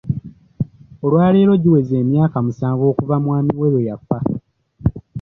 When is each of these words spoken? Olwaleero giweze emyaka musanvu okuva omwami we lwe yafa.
Olwaleero 1.05 1.53
giweze 1.63 1.95
emyaka 2.03 2.37
musanvu 2.45 2.83
okuva 2.91 3.13
omwami 3.19 3.53
we 3.59 3.67
lwe 3.73 3.81
yafa. 3.89 4.17